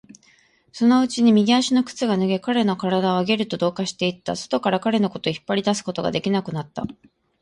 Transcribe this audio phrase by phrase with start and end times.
[0.71, 4.35] そのうちに右足の靴が脱げ、彼の体はゲルと同化していった。
[4.35, 6.87] 外から彼のことを引っ張り出すことができなくなった。